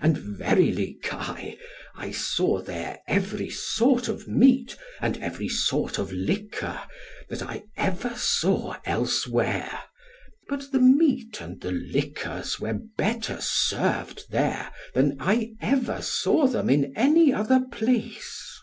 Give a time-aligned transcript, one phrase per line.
[0.00, 1.56] And verily, Kai,
[1.96, 6.80] I saw there every sort of meat, and every sort of liquor,
[7.28, 9.80] that I ever saw elsewhere;
[10.48, 16.70] but the meat and the liquors were better served there, than I ever saw them
[16.70, 18.56] in any other place.